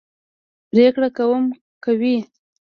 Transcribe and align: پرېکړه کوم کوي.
پرېکړه 0.69 1.09
کوم 1.17 1.43
کوي. 1.83 2.15